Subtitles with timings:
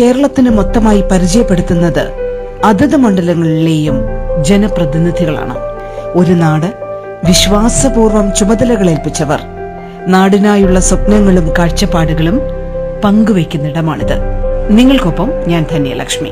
[0.00, 2.08] കേരളത്തിന് മൊത്തമായി പരിചയപ്പെടുത്തുന്നത്
[2.64, 3.96] അതത് മണ്ഡലങ്ങളിലെയും
[4.42, 5.54] ജനപ്രതിനിധികളാണ്.
[6.06, 6.66] ഒരു നാട്
[7.26, 9.40] വിശ്വാസപൂർവം ചുമതലകളേൽപ്പിച്ചവർ.
[10.06, 12.40] നാടിനായുള്ള സ്വപ്നങ്ങളും കാഴ്ചപ്പാടുകളും
[13.04, 14.16] പങ്കുവയ്ക്കുന്നിടമാണിത്.
[14.70, 16.30] നിങ്ങൾക്കൊപ്പം ഞാൻ Dhanyalakshmi.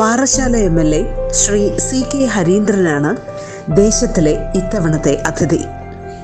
[0.00, 3.16] Parassala M L A Sri C K ഹരീന്ദ്രനാണ്
[3.76, 5.60] ദേശത്തിലെ ഇത്തവണത്തെ അതിഥി.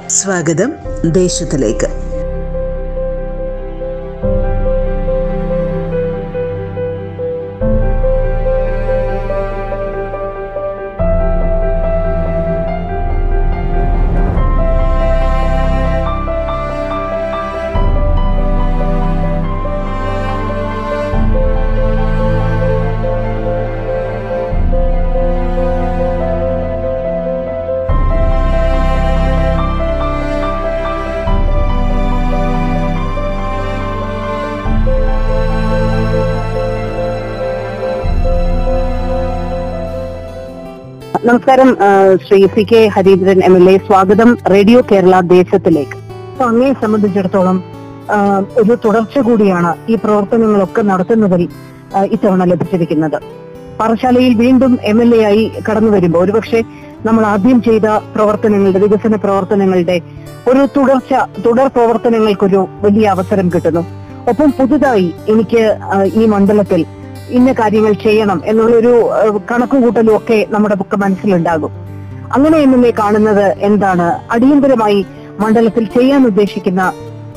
[0.08, 0.72] സ്വാഗതം
[1.12, 2.05] ദേശത്തിലേക്ക്.
[41.26, 41.70] നമസ്കാരം
[42.24, 43.72] Sri C K Harindran M L A.
[43.86, 45.96] സ്വാഗതം റേഡിയോ കേരള ദേശത്തിലേക്ക്.
[46.48, 47.56] അങ്ങയെ സംബന്ധിച്ചിടത്തോളം
[48.62, 51.42] ഒരു തുടർച്ച കൂടിയാണ് ഈ പ്രവർത്തനങ്ങളൊക്കെ നടത്തുന്നതിൽ
[52.14, 53.18] ഇത്തവണ ലഭിച്ചിരിക്കുന്നത്.
[53.78, 56.60] പാറശാലയിൽ വീണ്ടും എം എൽ എ ആയി കടന്നു വരുമ്പോൾ ഒരുപക്ഷെ
[57.06, 57.86] നമ്മൾ ആദ്യം ചെയ്ത
[58.16, 59.96] പ്രവർത്തനങ്ങളുടെ വികസന പ്രവർത്തനങ്ങളുടെ
[60.52, 61.14] ഒരു തുടർച്ച
[61.46, 63.84] തുടർ പ്രവർത്തനങ്ങൾക്കൊരു വലിയ അവസരം കിട്ടുന്നു.
[64.32, 65.64] ഒപ്പം പുതുതായി എനിക്ക്
[66.20, 66.82] ഈ മണ്ഡലത്തിൽ
[67.28, 69.10] ഇന്ന കാര്യങ്ങൾ ചെയ്യണം എന്നുള്ളൊരു
[69.50, 71.70] കണക്കുകൂട്ടലും ഒക്കെ നമ്മുടെ ഒക്കെ മനസ്സിലുണ്ടാകും.
[72.34, 74.28] അങ്ങനെ എന്നെ കാണുന്നത് എന്താണ്?
[74.30, 75.06] അടിയന്തരമായി
[75.40, 76.92] മണ്ഡലത്തിൽ ചെയ്യാൻ ഉദ്ദേശിക്കുന്ന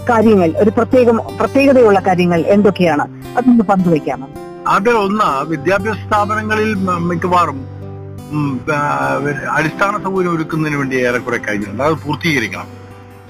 [0.10, 3.08] കാര്യങ്ങൾ ഒരു പ്രത്യേകം പ്രത്യേകതയുള്ള കാര്യങ്ങൾ എന്തൊക്കെയാണ്?
[3.38, 4.28] അതൊന്ന് പങ്കുവയ്ക്കാമോ
[4.68, 7.66] അത് ഒന്ന് വിദ്യാഭ്യാസ സ്ഥാപനങ്ങളിൽ മിക്കവാറും
[9.52, 11.84] അടിസ്ഥാന സൗകര്യം ഒരുക്കുന്നതിന് വേണ്ടി ഏറെക്കുറെ കഴിഞ്ഞിട്ടുണ്ട്.
[11.84, 12.68] അത് പൂർത്തീകരിക്കണം.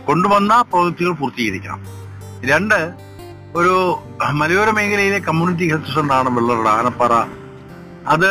[0.06, 1.82] കൊണ്ടുവന്ന പ്രോജക്റ്റുകൾ പൂർത്തീകരിക്കണം.
[2.46, 3.09] രണ്ട്
[3.58, 4.00] ഒരു
[4.40, 7.14] മലയോര മേഖലയിലെ കമ്മ്യൂണിറ്റി ഹെൽത്ത് സെന്ററാണ് വെള്ളറുടെ ആനപ്പാറ.
[8.08, 8.30] അത്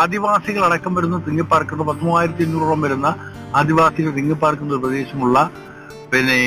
[0.00, 3.08] ആദിവാസികൾ അടക്കം വരുന്ന തിങ്ങിപ്പാർക്കുന്ന പത്ത് മൂവായിരത്തി അഞ്ഞൂറോളം വരുന്ന
[3.60, 5.50] ആദിവാസികൾ തിങ്ങിപ്പാർക്കുന്ന ഒരു പ്രദേശമുള്ള
[6.12, 6.38] പിന്നെ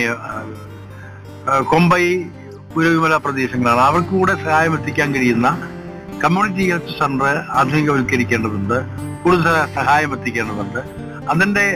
[1.71, 2.05] കൊമ്പൈ
[2.75, 3.81] പുരവിമല പ്രദേശങ്ങളാണ്.
[3.89, 5.49] അവർക്ക് കൂടെ സഹായം എത്തിക്കാൻ കഴിയുന്ന
[6.23, 8.77] കമ്മ്യൂണിറ്റി ഹെൽത്ത് സെന്റർ ആധുനികവൽക്കരിക്കേണ്ടതുണ്ട്.
[9.23, 10.81] കൂടുതൽ സഹായം എത്തിക്കേണ്ടതുണ്ട്.
[11.33, 11.67] അതിന്റെ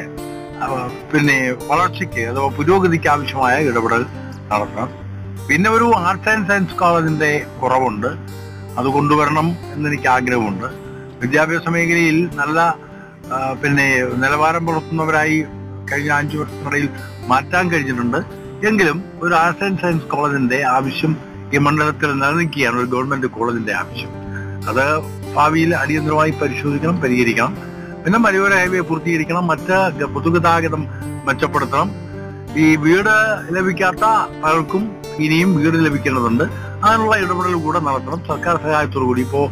[1.12, 1.38] പിന്നെ
[1.70, 4.06] വളർച്ചയ്ക്ക് അഥവാ പുരോഗതിക്ക് ആവശ്യമായ ഇടപെടൽ
[4.52, 5.09] നടത്തണം.
[5.50, 7.30] പിന്നെ ഒരു ആർട്സ് ആൻഡ് സയൻസ് കോളേജിന്റെ
[7.62, 8.10] കുറവുണ്ട്.
[8.80, 10.68] അത് കൊണ്ടുവരണം എന്നെനിക്ക് ആഗ്രഹമുണ്ട്
[11.22, 12.58] വിദ്യാഭ്യാസ മേഖലയിൽ നല്ല
[13.62, 13.88] പിന്നെ
[14.24, 15.38] നിലവാരം പുലർത്തുന്നവരായി
[15.90, 16.88] കഴിഞ്ഞ അഞ്ചു വർഷത്തിനിടയിൽ
[17.32, 18.20] മാറ്റാൻ കഴിഞ്ഞിട്ടുണ്ട്.
[18.70, 21.12] എങ്കിലും ഒരു ആർട്സ് ആൻഡ് സയൻസ് കോളേജിന്റെ ആവശ്യം
[21.54, 24.12] ഈ മണ്ഡലത്തിൽ നിലനിൽക്കുകയാണ് ഒരു ഗവൺമെന്റ് കോളേജിന്റെ ആവശ്യം.
[24.70, 24.86] അത്
[25.36, 27.56] ഭാവിയിൽ അടിയന്തരമായി പരിശോധിക്കണം പരിഹരിക്കണം.
[28.04, 30.84] പിന്നെ മലയോര ഹൈവേ പൂർത്തീകരിക്കണം മറ്റ് പൊതുഗതാഗതം
[31.28, 31.90] മെച്ചപ്പെടുത്തണം.
[32.64, 33.16] ഈ വീട്
[33.56, 34.06] ലഭിക്കാത്ത
[34.44, 34.84] പലർക്കും
[35.26, 36.44] ഇനിയും വീട് ലഭിക്കേണ്ടതുണ്ട്.
[36.84, 38.20] അതിനുള്ള ഇടപെടൽ കൂടെ നടത്തണം.
[38.28, 39.22] സർക്കാർ സഹായത്തോടു കൂടി.
[39.22, 39.52] ഇപ്പോ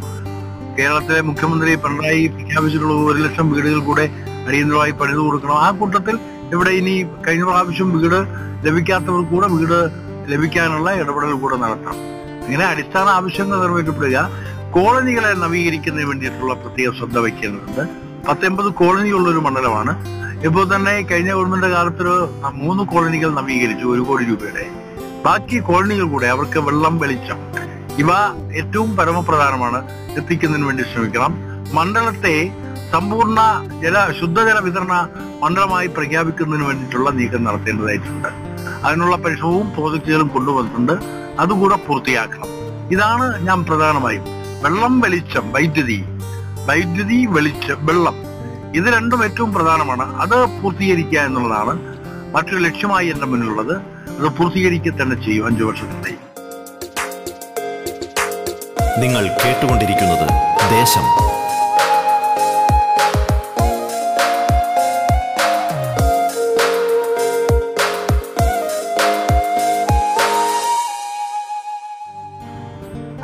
[0.78, 4.10] കേരളത്തിലെ മുഖ്യമന്ത്രി പിണറായി പ്രഖ്യാപിച്ചിട്ടുള്ള ഒരു ലക്ഷം വീടുകൾ കൂടെ
[4.48, 5.54] അടിയന്തരമായി പണിതു കൊടുക്കണം.
[5.54, 6.18] ആ കൂട്ടത്തിൽ
[6.52, 8.20] ഇവിടെ ഇനി കഴിഞ്ഞ പ്രാവശ്യം വീട്
[8.66, 9.90] ലഭിക്കാത്തവർ കൂടെ വീട്
[10.32, 11.98] ലഭിക്കാനുള്ള ഇടപെടൽ കൂടെ നടത്തണം.
[12.44, 14.30] ഇങ്ങനെ അടിസ്ഥാന ആവശ്യങ്ങൾ നിറവേറ്റപ്പെടുക
[14.70, 17.88] കോളനികളെ നവീകരിക്കുന്നതിന് വേണ്ടിയിട്ടുള്ള പ്രത്യേക ശ്രദ്ധ വയ്ക്കേണ്ടതുണ്ട്.
[18.28, 19.92] പത്തൊമ്പത് കോളനിയുള്ള ഒരു മണ്ഡലമാണ്.
[20.46, 23.86] ഇപ്പോൾ തന്നെ കഴിഞ്ഞ ഗവൺമെന്റ് കാലത്തൊരു മൂന്ന് കോളനികൾ നവീകരിച്ചു.
[23.86, 24.87] ഒരു കോടി രൂപയുടെ.
[25.24, 27.36] ബാക്കി കോളനികൾ കൂടെ അവർക്ക് വെള്ളം വെളിച്ചം.
[27.98, 28.08] ഇവ
[28.56, 29.88] ഏറ്റവും പരമപ്രധാനമാണ്.
[30.16, 31.34] എത്തിക്കുന്നതിന് വേണ്ടി ശ്രമിക്കണം.
[31.74, 32.50] മണ്ഡലത്തെ
[32.92, 33.40] സമ്പൂർണ
[33.82, 35.08] ജല ശുദ്ധജല വിതരണ
[35.42, 38.28] മണ്ഡലമായി പ്രഖ്യാപിക്കുന്നതിന് വേണ്ടിയിട്ടുള്ള നീക്കം നടത്തേണ്ടതായിട്ടുണ്ട്.
[38.86, 40.92] അതിനുള്ള പരിശ്രമവും പ്രോജക്റ്റുകളും കൊണ്ടുവന്നിട്ടുണ്ട്.
[41.40, 42.46] അതുകൂടെ പൂർത്തിയാക്കണം.
[42.92, 44.24] ഇതാണ് ഞാൻ പ്രധാനമായും.
[44.62, 46.04] വെള്ളം വെളിച്ചം വൈദ്യുതി.
[46.66, 48.14] വൈദ്യുതി വെളിച്ചം വെള്ളം.
[48.74, 50.16] ഇത് രണ്ടും ഏറ്റവും പ്രധാനമാണ്.
[50.16, 51.78] അത് പൂർത്തീകരിക്കുക എന്നുള്ളതാണ്.
[52.34, 53.97] മറ്റൊരു ലക്ഷ്യമായി എന്റെ മുന്നിലുള്ളത്.
[54.18, 55.46] അത് പൂർത്തീകരിക്കുക തന്നെ ചെയ്യും.
[55.46, 56.12] അഞ്ചു വർഷത്തെ
[59.02, 60.26] നിങ്ങൾ കേട്ടുകൊണ്ടിരിക്കുന്നത്
[60.70, 61.04] ദേശം.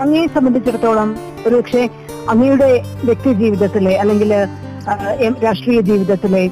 [0.01, 1.17] അങ്ങയെ സംബന്ധിച്ചിടത്തോളം
[1.47, 1.89] ഒരു പക്ഷേ
[2.29, 4.33] അങ്ങയുടെ വ്യക്തി ജീവിതത്തിലെ അല്ലെങ്കിൽ
[5.45, 6.51] രാഷ്ട്രീയ ജീവിതത്തിലെ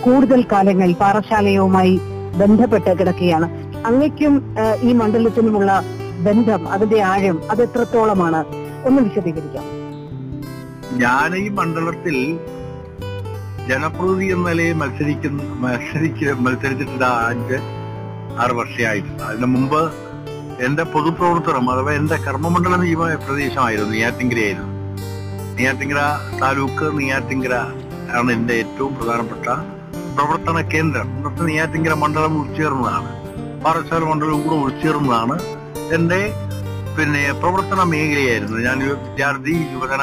[0.00, 2.00] കൂടുതൽ കാലങ്ങൾ പാറശാലയവുമായി
[2.36, 3.67] ബന്ധപ്പെട്ട് കിടക്കുകയാണ്.
[3.86, 5.82] അങ്ങയ്ക്കും ഈ മണ്ഡലത്തിനുമുള്ള
[6.20, 8.44] ബന്ധം അതിന്റെ ആഴം അത് എത്രത്തോളമാണ്?
[8.86, 9.64] ഒന്ന് വിശദീകരിക്കാം.
[11.02, 12.16] ഞാൻ ഈ മണ്ഡലത്തിൽ
[13.68, 17.58] ജനപ്രതിനിധി എന്ന നിലയിൽ മത്സരിക്കുന്ന മത്സരിക്ക മത്സരിച്ചിട്ട് അഞ്ച്
[18.42, 19.22] ആറ് വർഷമായിട്ടുണ്ട്.
[19.22, 19.92] അതിന് മുമ്പ്
[20.66, 24.72] എന്റെ പൊതുപ്രവർത്തനം അഥവാ എന്റെ കർമ്മമണ്ഡല നിയമ പ്രദേശമായിരുന്നു നെയ്യാറ്റിങ്കരയായിരുന്നു
[25.56, 26.00] നെയ്യാറ്റിങ്കര
[26.42, 27.54] താലൂക്ക് നെയ്യാറ്റിങ്കര
[28.18, 29.46] ആണ് എന്റെ ഏറ്റവും പ്രധാനപ്പെട്ട
[30.16, 31.08] പ്രവർത്തന കേന്ദ്രം.
[31.16, 33.27] ഇന്നത്തെ നെയ്യാറ്റിങ്കര മണ്ഡലം ഉൾച്ചേർന്നതാണ്.
[33.64, 35.42] പാറശാല മണ്ഡലം കൂടെ ഉൾച്ചേർന്നതാണ്
[35.94, 36.32] എന്റെ
[36.98, 38.58] പിന്നെ പ്രവർത്തന മേഖലയായിരുന്നു.
[38.58, 40.02] ഞാൻ വിദ്യാർത്ഥി യുവജന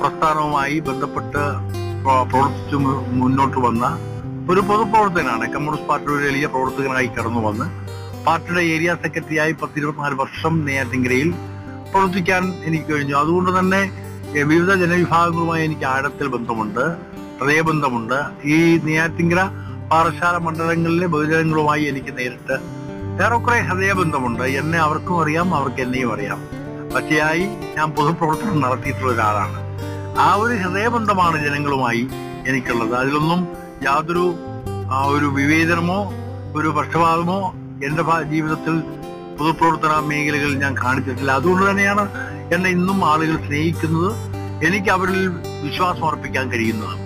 [0.00, 1.38] പ്രസ്ഥാനവുമായി ബന്ധപ്പെട്ട്
[2.04, 2.76] പ്ര- പ്രവർത്തിച്ചു
[3.08, 3.98] മുന്നോട്ട് വന്ന
[4.50, 5.40] ഒരു പൊതുപ്രവർത്തകനാണ്.
[5.40, 7.86] കമ്മ്യൂണിസ്റ്റ് പാർട്ടിയുടെ ഒരു എളിയ പ്രവർത്തകനായി കടന്നു വന്ന്
[8.24, 11.30] പാർട്ടിയുടെ ഏരിയ സെക്രട്ടറിയായി പത്ത് ഇരുപത്തിനാല് വർഷം നെയ്യാറ്റിങ്കരയിൽ
[11.90, 13.14] പ്രവർത്തിക്കാൻ എനിക്ക് കഴിഞ്ഞു.
[13.14, 13.90] അതുകൊണ്ട് തന്നെ
[14.44, 16.96] വിവിധ ജനവിഭാഗങ്ങളുമായി എനിക്ക് ആഴത്തിൽ ബന്ധമുണ്ട്
[17.40, 18.46] ഹൃദയബന്ധമുണ്ട്.
[18.48, 19.38] ഈ നെയ്യാറ്റിങ്കര
[19.90, 22.52] പാറശാല മണ്ഡലങ്ങളിലെ ബഹുജനങ്ങളുമായി എനിക്ക് നേരിട്ട്
[23.24, 24.42] ഏറെക്കുറെ ഹൃദയബന്ധമുണ്ട്.
[24.42, 26.48] എന്നെ അവർക്കും അറിയാം അവർക്ക് എന്നെയും അറിയാം.
[26.94, 29.56] പച്ചയായി ഞാൻ പൊതുപ്രവർത്തനം നടത്തിയിട്ടുള്ള ഒരാളാണ്.
[30.18, 32.08] ആ ഒരു ഹൃദയബന്ധമാണ് ജനങ്ങളുമായി
[32.46, 32.94] എനിക്കുള്ളത്.
[32.94, 33.48] അതിലൊന്നും
[33.82, 34.34] യാതൊരു
[34.92, 36.12] ആ, ഒരു വിവേചനമോ
[36.56, 37.54] ഒരു പക്ഷപാതമോ
[37.84, 38.80] എന്റെ ജീവിതത്തിൽ
[39.38, 41.32] പൊതുപ്രവർത്തന മേഖലകളിൽ ഞാൻ കാണിച്ചിട്ടില്ല.
[41.32, 42.08] അതുകൊണ്ട് തന്നെയാണ്
[42.54, 44.12] എന്നെ ഇന്നും ആളുകൾ സ്നേഹിക്കുന്നത്.
[44.66, 45.28] എനിക്ക് അവരിൽ
[45.62, 47.05] വിശ്വാസം അർപ്പിക്കാൻ കഴിയുന്നത്.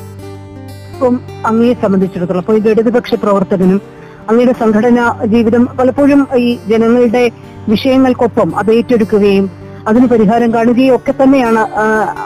[1.00, 1.14] ഇപ്പം
[1.48, 3.78] അങ്ങയെ സംബന്ധിച്ചിടത്തോളം അപ്പൊ ഇത് ഇടതുപക്ഷ പ്രവർത്തകനും
[4.30, 7.22] അങ്ങയുടെ സംഘടനാ ജീവിതം പലപ്പോഴും ഈ ജനങ്ങളുടെ
[7.68, 9.46] വിഷയങ്ങൾക്കൊപ്പം അത് ഏറ്റെടുക്കുകയും
[9.90, 11.62] അതിന് പരിഹാരം കാണുകയും ഒക്കെ തന്നെയാണ്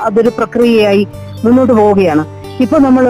[0.07, 1.05] അതൊരു പ്രക്രിയയായി
[1.45, 2.25] മുന്നോട്ട് പോവുകയാണ്.
[2.65, 3.07] ഇപ്പൊ നമ്മൾ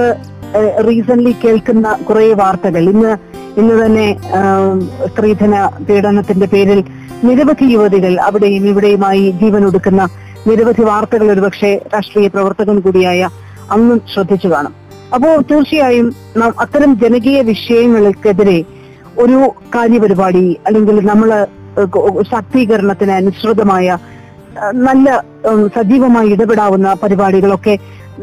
[0.88, 2.84] റീസെന്റ് കേൾക്കുന്ന കുറെ വാർത്തകൾ.
[2.94, 3.14] ഇന്ന്
[3.62, 4.06] ഇന്ന് തന്നെ
[5.14, 5.54] സ്ത്രീധന
[5.88, 6.82] പീഡനത്തിന്റെ പേരിൽ
[7.28, 10.02] നിരവധി യുവതികൾ അവിടെയും ഇവിടെയുമായി ജീവൻ ഒടുക്കുന്ന
[10.50, 13.28] നിരവധി വാർത്തകൾ ഒരുപക്ഷെ രാഷ്ട്രീയ പ്രവർത്തകൻ കൂടിയായ
[13.74, 14.72] അന്നും ശ്രദ്ധിച്ചു കാണും.
[15.14, 16.06] അപ്പോ തീർച്ചയായും
[16.62, 18.58] അത്തരം ജനകീയ വിഷയങ്ങൾക്കെതിരെ
[19.24, 19.38] ഒരു
[19.74, 21.30] കാര്യപരിപാടി അല്ലെങ്കിൽ നമ്മൾ
[22.32, 23.86] ശാക്തീകരണത്തിന് അനുസൃതമായ
[24.86, 25.06] നല്ല
[25.76, 27.74] സജീവമായി ഇടപെടാവുന്ന പരിപാടികളൊക്കെ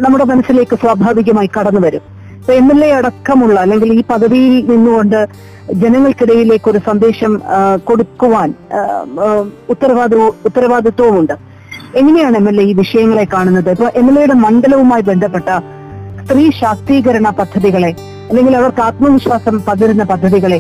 [0.04, 2.04] നമ്മുടെ മനസ്സിലേക്ക് സ്വാഭാവികമായി കടന്നു വരും.
[2.38, 5.20] ഇപ്പൊ എം എൽ എ അടക്കമുള്ള അല്ലെങ്കിൽ ഈ പദവിയിൽ നിന്നുകൊണ്ട്
[5.82, 7.34] ജനങ്ങൾക്കിടയിലേക്ക് ഒരു സന്ദേശം
[7.90, 8.50] കൊടുക്കുവാൻ
[10.48, 11.36] ഉത്തരവാദിത്വ ഉണ്ട്
[12.00, 13.70] എങ്ങനെയാണ് എം എൽ എ ഈ വിഷയങ്ങളെ കാണുന്നത്?
[13.76, 15.50] ഇപ്പൊ എം എൽ എയുടെ മണ്ഡലവുമായി ബന്ധപ്പെട്ട
[16.26, 17.92] സ്ത്രീ ശാക്തീകരണ പദ്ധതികളെ
[18.30, 20.60] അല്ലെങ്കിൽ അവർക്ക് ആത്മവിശ്വാസം പകരുന്ന പദ്ധതികളെ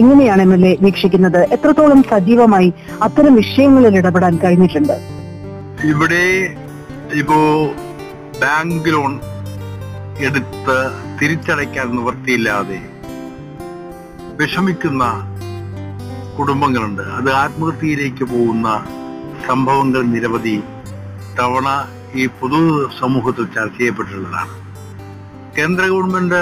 [0.00, 1.40] എങ്ങനെയാണ് എം എൽ എ വീക്ഷിക്കുന്നത്?
[1.52, 2.72] എത്രത്തോളം സജീവമായി
[3.02, 4.96] അത്തരം വിഷയങ്ങളിൽ ഇടപെടാൻ കഴിഞ്ഞിട്ടുണ്ട്?
[5.92, 6.24] ഇവിടെ
[7.14, 7.38] ഇപ്പോ
[8.42, 9.12] ബാങ്ക് ലോൺ
[10.18, 10.76] എടുത്ത്
[11.20, 12.80] തിരിച്ചടയ്ക്കാൻ നിവൃത്തിയില്ലാതെ
[14.40, 15.04] വിഷമിക്കുന്ന
[16.38, 17.02] കുടുംബങ്ങളുണ്ട്.
[17.02, 18.68] അത് ആത്മഹത്യയിലേക്ക് പോകുന്ന
[19.48, 20.62] സംഭവങ്ങൾ നിരവധി
[21.40, 21.68] തവണ
[22.14, 22.60] ഈ പൊതു
[23.00, 24.54] സമൂഹത്തിൽ ചർച്ച ചെയ്യപ്പെട്ടിട്ടുള്ളതാണ്.
[25.56, 26.40] കേന്ദ്ര ഗവൺമെന്റ്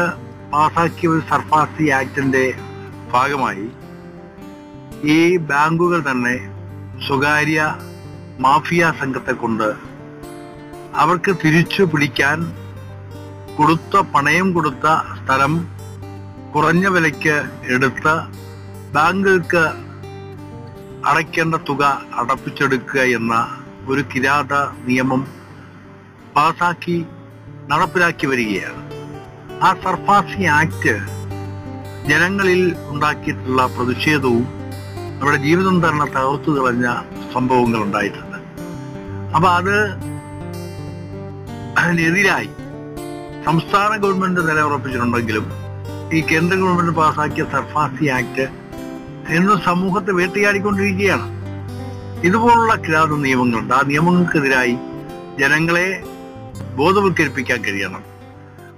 [0.53, 2.55] പാസാക്കിയ ഒരു സർഫാസി ആക്ടിന്റെ
[3.13, 3.67] ഭാഗമായി
[5.17, 6.37] ഈ ബാങ്കുകൾ തന്നെ
[7.07, 7.61] സ്വകാര്യ
[8.41, 9.69] മാഫിയ സംഘത്തെ കൊണ്ട്
[10.95, 12.41] അവർക്ക് തിരിച്ചു പിടിക്കാൻ
[13.57, 14.87] കൊടുത്ത പണയം കൊടുത്ത
[15.21, 15.55] സ്ഥലം
[16.55, 18.15] കുറഞ്ഞ വിലയ്ക്ക് എടുത്ത്
[18.93, 19.65] ബാങ്കുകൾക്ക്
[21.05, 23.35] അടയ്ക്കേണ്ട തുക അടപ്പിച്ചെടുക്കുക എന്ന
[23.89, 24.55] ഒരു കിരാത
[24.89, 25.23] നിയമം
[26.37, 26.99] പാസാക്കി
[27.69, 28.81] നടപ്പിലാക്കി വരികയാണ്.
[29.67, 30.95] ആ സർഫാസി ആക്ട്
[32.09, 34.47] ജനങ്ങളിൽ ഉണ്ടാക്കിയിട്ടുള്ള പ്രതിഷേധവും
[35.19, 36.87] നമ്മുടെ ജീവിതം തന്നെ തകർത്തു കളഞ്ഞ
[37.35, 38.39] സംഭവങ്ങൾ ഉണ്ടായിട്ടുണ്ട്.
[39.37, 39.77] അപ്പൊ അത്
[41.79, 42.51] അതിനെതിരായി
[43.47, 45.47] സംസ്ഥാന ഗവൺമെന്റ് നിലയുറപ്പിച്ചിട്ടുണ്ടെങ്കിലും
[46.13, 48.47] ഈ കേന്ദ്ര ഗവൺമെന്റ് പാസാക്കിയ സർഫാസി ആക്ട്
[49.37, 51.29] എന്നും സമൂഹത്തെ വേട്ടയാടിക്കൊണ്ടിരിക്കുകയാണ്.
[52.29, 53.75] ഇതുപോലുള്ള കിരാത നിയമങ്ങളുണ്ട്.
[53.75, 54.79] ആ നിയമങ്ങൾക്കെതിരായി
[55.41, 55.89] ജനങ്ങളെ
[56.81, 58.14] ബോധവൽക്കരിപ്പിക്കാൻ കഴിയണം.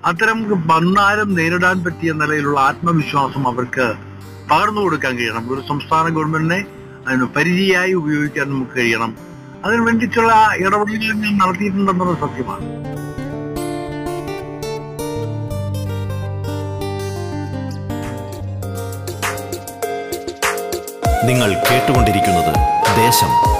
[0.08, 3.86] അത്തരം വന്നാലും നേരിടാൻ പറ്റിയ നിലയിലുള്ള ആത്മവിശ്വാസം അവർക്ക്
[4.50, 5.44] പകർന്നു കൊടുക്കാൻ കഴിയണം.
[5.52, 6.60] ഒരു സംസ്ഥാന ഗവൺമെന്റിനെ
[7.08, 9.16] അതിന് പരിചയമായി ഉപയോഗിക്കാൻ നമുക്ക് കഴിയണം.
[9.64, 12.66] അതിനു വേണ്ടിയിട്ടുള്ള ഇടപെടലുകൾ ഞാൻ നടത്തിയിട്ടുണ്ടെന്നത് സത്യമാണ്.
[21.28, 22.54] നിങ്ങൾ കേട്ടുകൊണ്ടിരിക്കുന്നത്
[23.04, 23.55] ദേശം.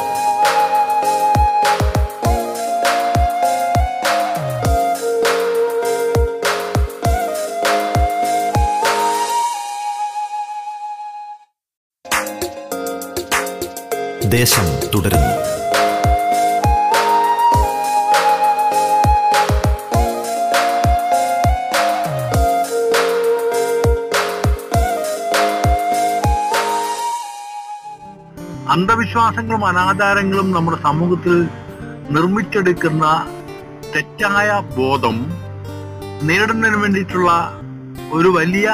[14.37, 15.35] ദേശം തുടരുന്നു.
[28.75, 31.37] അന്ധവിശ്വാസങ്ങളും അനാചാരങ്ങളും നമ്മുടെ സമൂഹത്തിൽ
[32.17, 33.05] നിർമ്മിച്ചെടുക്കുന്ന
[33.95, 35.17] തെറ്റായ ബോധം
[36.29, 37.31] നേരിടുന്നതിന് വേണ്ടിയിട്ടുള്ള
[38.19, 38.69] ഒരു വലിയ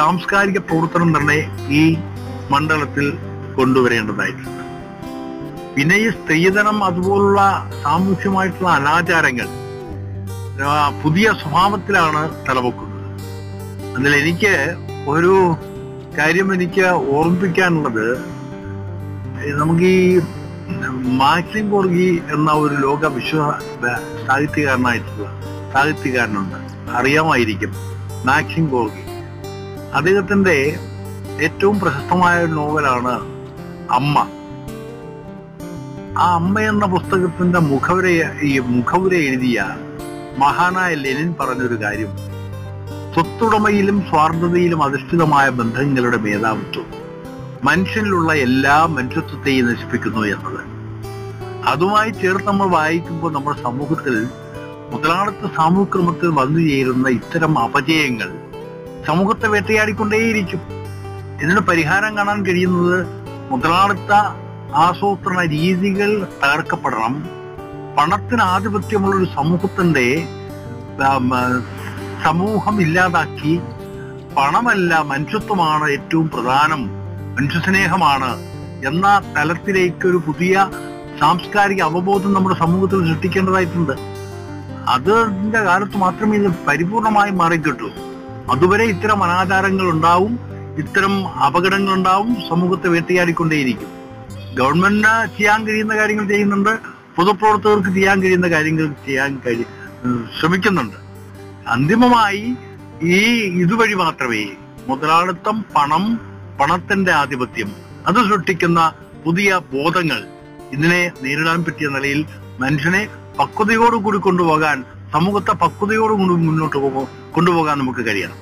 [0.00, 1.40] സാംസ്കാരിക പ്രവർത്തനം തന്നെ
[1.82, 1.84] ഈ
[2.52, 3.08] മണ്ഡലത്തിൽ
[3.58, 4.63] കൊണ്ടുവരേണ്ടതായിട്ടുണ്ട്.
[5.74, 7.40] പിന്നെ ഈ സ്ത്രീധനം അതുപോലുള്ള
[7.82, 9.48] സാമൂഹ്യമായിട്ടുള്ള അനാചാരങ്ങൾ
[11.02, 13.00] പുതിയ സ്വഭാവത്തിലാണ് തലവെക്കുന്നത്.
[13.96, 14.52] അതിൽ എനിക്ക്
[15.12, 15.32] ഒരു
[16.18, 18.06] കാര്യം എനിക്ക് ഓർമ്മിപ്പിക്കാനുള്ളത്
[19.60, 20.20] നമുക്ക് ഈ
[21.22, 23.50] മാക്സിം ഗോർഗി എന്ന ഒരു ലോക വിശ്വ
[24.26, 25.26] സാഹിത്യകാരനായിട്ടുള്ള
[25.72, 26.58] സാഹിത്യകാരനുണ്ട്.
[26.98, 27.72] അറിയാമായിരിക്കും
[28.28, 29.04] മാക്സിം ഗോർഗി
[29.98, 30.56] അദ്ദേഹത്തിന്റെ
[31.46, 33.14] ഏറ്റവും പ്രശസ്തമായ നോവലാണ്
[33.98, 34.16] അമ്മ.
[36.18, 38.06] ആ അമ്മ എന്ന പുസ്തകത്തിന്റെ മുഖവുര
[38.66, 39.76] മുഖവുര എഴുതിയ
[40.38, 42.10] മഹാനായ ലെനിൻ പറഞ്ഞൊരു കാര്യം.
[43.14, 46.86] സ്വത്തുടമയിലും സ്വാർത്ഥതയിലും അധിഷ്ഠിതമായ ബന്ധങ്ങളുടെ മേധാവിത്വം
[47.64, 50.62] മനുഷ്യനിലുള്ള എല്ലാ മനുഷ്യത്വത്തെയും നശിപ്പിക്കുന്നു എന്നത്.
[51.64, 54.16] അതുമായി ചേർത്ത് നമ്മൾ വായിക്കുമ്പോൾ നമ്മുടെ സമൂഹത്തിൽ
[54.92, 58.30] മുതലാളിത്ത സാമൂഹ്യക്രമത്തിൽ വന്നു ചേരുന്ന ഇത്തരം അപജയങ്ങൾ
[59.06, 60.62] സമൂഹത്തെ വേട്ടയാടിക്കൊണ്ടേയിരിക്കും.
[61.42, 63.06] ഇതിന് പരിഹാരം കാണാൻ കഴിയുന്നത്
[63.50, 64.12] മുതലാളിത്ത
[64.76, 67.28] ആസൂത്രണ രീതികൾ തകർക്കപ്പെടണം.
[67.98, 70.28] പണത്തിന് ആധിപത്യമുള്ള ഒരു സമൂഹത്തിന്റെ
[72.24, 73.60] സമൂഹം ഇല്ലാതാക്കി
[74.36, 76.90] പണമല്ല മനുഷ്യത്വമാണ് ഏറ്റവും പ്രധാനം
[77.36, 78.30] മനുഷ്യസ്നേഹമാണ്
[78.86, 80.70] എന്ന തലത്തിലേക്ക് ഒരു പുതിയ
[81.20, 83.92] സാംസ്കാരിക അവബോധം നമ്മുടെ സമൂഹത്തിൽ സൃഷ്ടിക്കേണ്ടതായിട്ടുണ്ട്.
[84.88, 87.90] അതിന്റെ കാലത്ത് മാത്രമേ ഇത് പരിപൂർണമായി മാറിക്കിട്ടൂ.
[88.52, 90.38] അതുവരെ ഇത്തരം അനാചാരങ്ങൾ ഉണ്ടാവും
[90.78, 94.03] ഇത്തരം അപകടങ്ങൾ ഉണ്ടാവും സമൂഹത്തെ വേട്ടയാടിക്കൊണ്ടേയിരിക്കും.
[94.54, 96.72] ഗവൺമെന്റിന് ചെയ്യാൻ കഴിയുന്ന കാര്യങ്ങൾ ചെയ്യുന്നുണ്ട്
[97.16, 99.64] പൊതുപ്രവർത്തകർക്ക് ചെയ്യാൻ കഴിയുന്ന കാര്യങ്ങൾ ചെയ്യാൻ കഴി
[100.38, 100.96] ശ്രമിക്കുന്നുണ്ട്.
[101.68, 102.44] അന്തിമമായി
[103.12, 103.18] ഈ
[103.62, 104.42] ഇതുവഴി മാത്രമേ
[104.88, 106.04] മുതലാളിത്തം പണം
[106.60, 107.70] പണത്തിന്റെ ആധിപത്യം
[108.06, 108.80] അത് സൃഷ്ടിക്കുന്ന
[109.24, 110.20] പുതിയ ബോധങ്ങൾ
[110.72, 112.20] ഇതിനെ നേരിടാൻ പറ്റിയ നിലയിൽ
[112.60, 113.02] മനുഷ്യനെ
[113.38, 114.76] പക്വതയോടുകൂടി കൊണ്ടുപോകാൻ
[115.12, 118.38] സമൂഹത്തെ പക്വതയോടുകൂടി മുന്നോട്ട് പോകും കൊണ്ടുപോകാൻ നമുക്ക് കഴിയണം.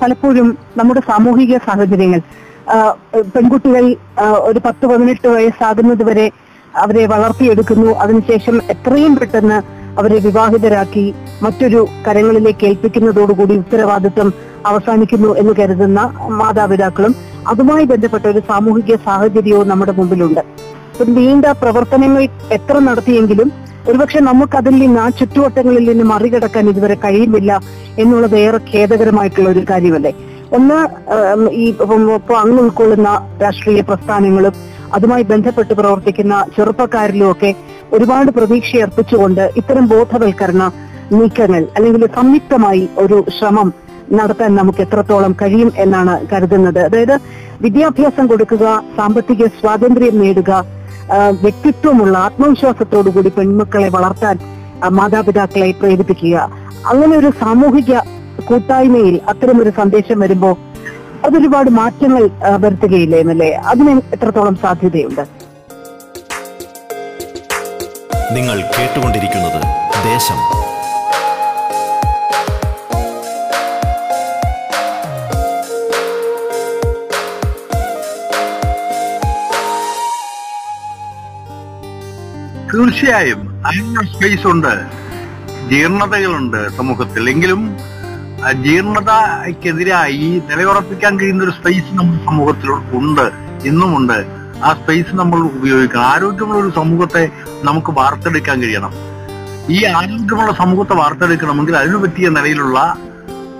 [0.00, 2.20] പലപ്പോഴും നമ്മുടെ സാമൂഹിക സാഹചര്യങ്ങൾ
[3.34, 3.84] പെൺകുട്ടികൾ
[4.48, 6.26] ഒരു പത്ത് പതിനെട്ട് വയസ്സാകുന്നത് വരെ
[6.74, 7.88] അവരെ വളർത്തിയെടുക്കുന്നു.
[8.02, 9.58] അതിനുശേഷം എത്രയും പെട്ടെന്ന്
[10.00, 14.32] അവരെ വിവാഹിതരാക്കി മറ്റൊരു കരങ്ങളിലേക്ക് ഏൽപ്പിക്കുന്നതോടുകൂടി ഉത്തരവാദിത്വം
[14.66, 16.00] അവസാനിക്കുന്നു എന്ന് കരുതുന്ന
[16.40, 17.14] മാതാപിതാക്കളും
[17.52, 20.42] അതുമായി ബന്ധപ്പെട്ട ഒരു സാമൂഹിക സാഹചര്യവും നമ്മുടെ മുമ്പിലുണ്ട്.
[21.18, 22.22] നീണ്ട പ്രവർത്തനങ്ങൾ
[22.56, 23.52] എത്ര നടത്തിയെങ്കിലും
[23.88, 27.52] ഒരുപക്ഷെ നമുക്കതിൽ നിന്ന് ആ ചുറ്റുവട്ടങ്ങളിൽ നിന്ന് മറികടക്കാൻ ഇതുവരെ കഴിയുന്നില്ല
[27.98, 30.12] എന്നുള്ളത് ഏറെ ഖേദകരമായിട്ടുള്ള ഒരു കാര്യമല്ലേ?
[30.56, 30.78] ഒന്ന്
[31.50, 31.66] ഈ
[32.42, 33.10] അങ്ങ് ഉൾക്കൊള്ളുന്ന
[33.42, 34.54] രാഷ്ട്രീയ പ്രസ്ഥാനങ്ങളും
[34.92, 37.50] അതുമായി ബന്ധപ്പെട്ട് പ്രവർത്തിക്കുന്ന ചെറുപ്പക്കാരിലും ഒക്കെ
[37.92, 40.72] ഒരുപാട് പ്രതീക്ഷ അർപ്പിച്ചുകൊണ്ട് ഇത്തരം ബോധവൽക്കരണ
[41.12, 43.72] നീക്കങ്ങൾ അല്ലെങ്കിൽ സംയുക്തമായി ഒരു ശ്രമം
[44.12, 46.78] നടത്താൻ നമുക്ക് എത്രത്തോളം കഴിയും എന്നാണ് കരുതുന്നത്.
[46.78, 47.16] അതായത്
[47.60, 48.66] വിദ്യാഭ്യാസം കൊടുക്കുക
[48.96, 50.52] സാമ്പത്തിക സ്വാതന്ത്ര്യം നേടുക
[51.42, 54.36] വ്യക്തിത്വമുള്ള ആത്മവിശ്വാസത്തോടുകൂടി പെൺമക്കളെ വളർത്താൻ
[54.90, 56.36] മാതാപിതാക്കളെ പ്രേരിപ്പിക്കുക
[56.88, 57.92] അങ്ങനെ ഒരു സാമൂഹിക
[58.40, 60.58] കൂട്ടായ്മയിൽ അത്തരമൊരു സന്ദേശം വരുമ്പോ
[61.24, 65.24] അതൊരുപാട് മാറ്റങ്ങൾ വരുത്തുകയില്ലേ എന്നല്ലേ അതിന് എത്രത്തോളം സാധ്യതയുണ്ട്?
[68.34, 69.62] നിങ്ങൾ കേട്ടുകൊണ്ടിരിക്കുന്നത്
[70.04, 70.38] ദേശം.
[82.74, 84.72] തീർച്ചയായും അതിനുള്ള സ്പേസ് ഉണ്ട്.
[85.70, 87.30] ജീർണതകളുണ്ട് സമൂഹത്തിൽ.
[87.30, 87.76] എങ്കിലും
[88.44, 93.30] ആ ജീർണതയ്ക്കെതിരായി നിലയുറപ്പിക്കാൻ കഴിയുന്ന ഒരു സ്പേസ് നമ്മുടെ സമൂഹത്തിൽ ഉണ്ട്
[93.64, 94.26] ഇന്നുമുണ്ട്.
[94.64, 97.30] ആ സ്പേസ് നമ്മൾ ഉപയോഗിക്കണം ആരോഗ്യമുള്ള ഒരു സമൂഹത്തെ
[97.64, 98.90] നമുക്ക് വാർത്തെടുക്കാൻ കഴിയണം.
[99.70, 102.96] ഈ ആരോഗ്യമുള്ള സമൂഹത്തെ വാർത്തെടുക്കണമെങ്കിൽ അതിനു പറ്റിയ നിലയിലുള്ള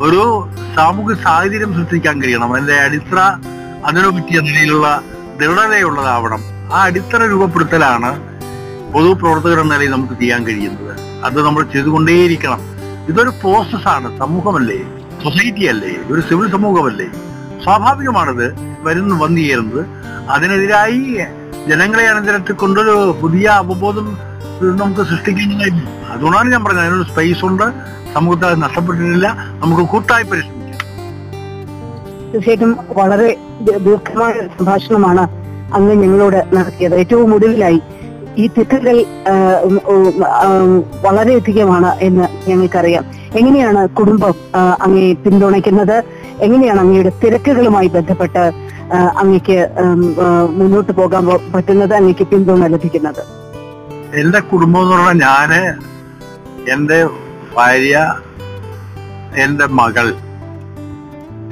[0.00, 2.54] ഒരു സാമൂഹിക സാഹചര്യം സൃഷ്ടിക്കാൻ കഴിയണം.
[2.54, 3.18] അതിന്റെ അടിത്തറ
[3.86, 5.00] അതിനു പറ്റിയ നിലയിലുള്ള
[5.40, 6.40] ദൃഢതയുള്ളതാവണം.
[6.74, 8.20] ആ അടിത്തറ രൂപപ്പെടുത്തലാണ്
[8.92, 11.24] പൊതുപ്രവർത്തകർ എന്ന നിലയിൽ നമുക്ക് ചെയ്യാൻ കഴിയുന്നത്.
[11.24, 12.71] അത് നമ്മൾ ചെയ്തുകൊണ്ടേയിരിക്കണം.
[13.08, 14.78] ഇതൊരു പ്രോസസ്സാണ് സമൂഹമല്ലേ?
[15.22, 15.92] സൊസൈറ്റി അല്ലേ?
[16.10, 17.06] ഒരു സിവിൽ സമൂഹമല്ലേ?
[17.64, 18.46] സ്വാഭാവികമാണത്
[18.86, 19.82] വരുന്നു വന്നു ചേരുന്നത്
[20.30, 21.00] അതിനെതിരായി
[21.68, 24.06] ജനങ്ങളെ അണിനിരത്തിക്കൊണ്ടൊരു പുതിയ അവബോധം
[24.80, 27.66] നമുക്ക് സൃഷ്ടിക്കുന്നതായിരുന്നു അതുകൊണ്ടാണ് ഞാൻ പറഞ്ഞത് അതിനൊരു സ്പേസ് ഉണ്ട്
[28.14, 29.28] സമൂഹത്തെ നഷ്ടപ്പെട്ടിട്ടില്ല
[29.62, 30.58] നമുക്ക് കൂട്ടായി പരിശ്രമിക്കാം.
[32.32, 33.28] തീർച്ചയായിട്ടും വളരെ
[33.86, 35.24] ദീർഘമായ സംഭാഷണമാണ്
[35.74, 36.94] അങ്ങ് ഞങ്ങളോട് നടത്തിയത്.
[36.94, 37.80] ഏറ്റവും ഒടുവിലായി
[38.38, 38.96] ഈ തെറ്റുകൾ
[41.06, 43.04] വളരെയധികമാണ് എന്ന് ഞങ്ങൾക്കറിയാം.
[43.38, 44.34] എങ്ങനെയാണ് കുടുംബം
[44.80, 45.96] അങ്ങയെ പിന്തുണയ്ക്കുന്നത്?
[46.40, 48.44] എങ്ങനെയാണ് അങ്ങയുടെ തിരക്കുകളുമായി ബന്ധപ്പെട്ട്
[48.94, 48.98] ആ,
[50.58, 53.22] മുന്നോട്ട് പോകാൻ പറ്റുന്നത് അങ്ങക്ക് പിന്തുണ ലഭിക്കുന്നത്?
[54.14, 55.50] എന്റെ കുടുംബം എന്ന് പറഞ്ഞാൽ ഞാൻ
[56.72, 56.98] എന്റെ
[57.56, 57.96] ഭാര്യ
[59.44, 60.06] എന്റെ മകൾ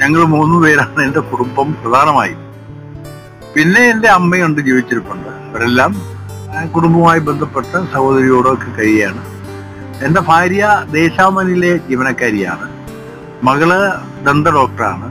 [0.00, 2.40] ഞങ്ങൾ മൂന്ന് പേരാണ് എന്റെ കുടുംബം പ്രധാനമായും.
[3.54, 5.28] പിന്നെ എന്റെ അമ്മയുണ്ട് ജീവിച്ചിരിപ്പുണ്ട്.
[5.50, 6.19] അവരെല്ലാം
[6.74, 9.20] കുടുംബവുമായി ബന്ധപ്പെട്ട് സഹോദരിയോടൊക്കെ കഴിയാണ്.
[10.06, 10.64] എന്റെ ഭാര്യ
[10.98, 12.66] ദേശാമനിലെ ജീവനക്കാരിയാണ്.
[13.48, 13.70] മകൾ
[14.26, 15.06] ദന്ത ഡോക്ടറാണ്.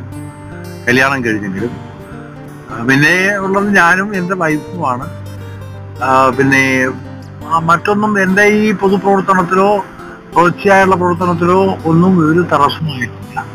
[0.87, 1.71] കല്യാണം കഴിഞ്ഞെങ്കിലും.
[2.89, 3.15] പിന്നെ
[3.45, 5.05] ഉള്ളത് ഞാനും എന്റെ വൈഫുമാണ്.
[6.37, 6.63] പിന്നെ
[7.69, 9.69] മറ്റൊന്നും എന്റെ ഈ പൊതുപ്രവർത്തനത്തിലോ
[10.33, 13.45] തുടർച്ചയായുള്ള പ്രവർത്തനത്തിലോ ഒന്നും ഒരു തടസ്സമായിട്ടില്ല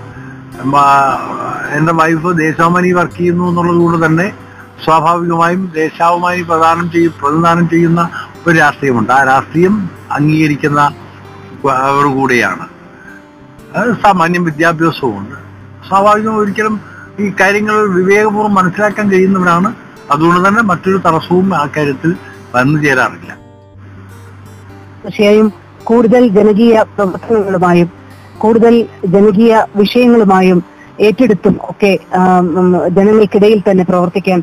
[1.76, 4.26] എന്റെ വൈഫ് ദേശാമനി വർക്ക് ചെയ്യുന്നു എന്നുള്ളത് കൊണ്ട് തന്നെ
[4.85, 8.11] സ്വാഭാവികമായും ദേശാഭിമാനി പ്രദാനം ചെയ്യും പ്രതിദാനം ചെയ്യുന്ന
[8.47, 9.12] ഒരു രാഷ്ട്രീയമുണ്ട്.
[9.12, 10.95] ആ രാഷ്ട്രീയം അംഗീകരിക്കുന്ന
[12.14, 12.66] കൂടെയാണ്.
[14.02, 15.37] സാമാന്യം വിദ്യാഭ്യാസവുമുണ്ട്.
[15.88, 16.81] സ്വാഭാവികം ഒരിക്കലും
[17.21, 19.75] ഈ കാര്യങ്ങൾ വിവേകപൂർവം മനസ്സിലാക്കാൻ കഴിയുന്നവരാണ്.
[20.11, 22.14] അതുകൊണ്ട് തന്നെ മറ്റൊരു തടസ്സവും ആ കാര്യത്തിൽ
[22.54, 23.37] വന്നു ചേരാറില്ല.
[25.04, 25.52] തീർച്ചയായും
[25.85, 27.90] കൂടുതൽ ജനകീയ പ്രവർത്തനങ്ങളുമായും
[28.38, 30.64] കൂടുതൽ ജനകീയ വിഷയങ്ങളുമായും
[31.00, 31.99] ഏറ്റെടുത്തും ഒക്കെ
[32.88, 34.43] ജനങ്ങൾക്കിടയിൽ തന്നെ പ്രവർത്തിക്കാൻ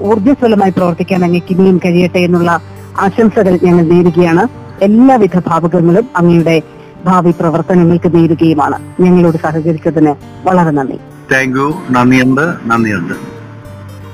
[0.00, 2.60] ഊർജസ്വലമായി പ്രവർത്തിക്കാൻ അങ്ങേക്ക് ഇനിയും കഴിയട്ടെ എന്നുള്ള
[3.00, 4.48] ആശംസകൾ ഞങ്ങൾ നേരുകയാണ്.
[4.82, 6.62] എല്ലാവിധ ഭാവുകങ്ങളും അങ്ങയുടെ
[7.04, 9.02] ഭാവി പ്രവർത്തനങ്ങൾക്ക് നേരുകയുമാണ്.
[9.02, 10.14] ഞങ്ങളോട് സഹകരിച്ചതിന്
[10.46, 11.00] വളരെ നന്ദി.
[11.32, 13.14] താങ്ക് യു നന്ദിയുണ്ട് നന്ദിയുണ്ട്.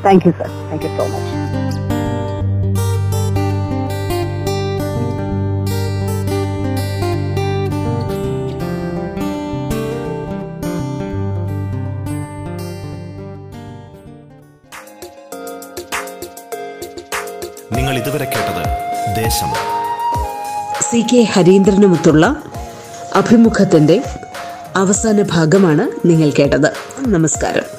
[0.05, 1.38] Thank you sir thank you so much
[17.99, 18.65] ഇതുവരെ കേട്ടത്
[19.17, 19.53] ദേശം.
[20.91, 22.37] സി കെ ഹരീന്ദ്രനുമൊത്തുള്ള
[23.15, 24.03] അഭിമുഖത്തിന്റെ
[24.77, 26.73] അവസാന ഭാഗമാണ് നിങ്ങൾ കേട്ടത്.
[27.09, 27.78] നമസ്കാരം.